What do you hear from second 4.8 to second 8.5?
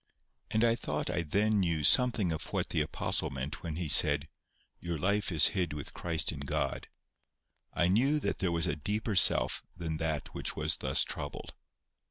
life is hid with Christ in God." I knew that